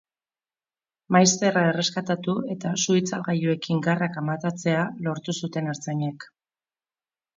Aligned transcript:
Maizterra 1.15 1.65
erreskatatu 1.73 2.35
eta 2.55 2.71
su-itzalgailuekin 2.85 3.83
garrak 3.89 4.19
amatatzea 4.23 4.87
lortu 5.09 5.37
zuten 5.45 5.71
ertzainek. 5.75 6.27